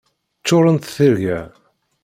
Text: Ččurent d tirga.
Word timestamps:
Ččurent 0.41 0.83
d 0.85 0.91
tirga. 0.95 1.39